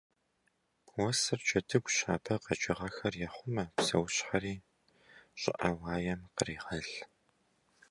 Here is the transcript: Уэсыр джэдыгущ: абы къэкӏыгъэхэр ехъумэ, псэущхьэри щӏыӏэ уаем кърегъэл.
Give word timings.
Уэсыр 0.95 1.39
джэдыгущ: 1.45 1.97
абы 2.13 2.35
къэкӏыгъэхэр 2.43 3.13
ехъумэ, 3.27 3.63
псэущхьэри 3.75 4.55
щӏыӏэ 5.39 5.69
уаем 5.79 6.21
кърегъэл. 6.35 6.89